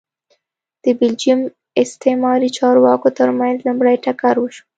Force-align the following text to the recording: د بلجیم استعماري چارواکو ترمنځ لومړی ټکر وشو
د 0.83 0.85
بلجیم 0.99 1.39
استعماري 1.83 2.49
چارواکو 2.57 3.07
ترمنځ 3.17 3.57
لومړی 3.67 3.95
ټکر 4.05 4.35
وشو 4.39 4.63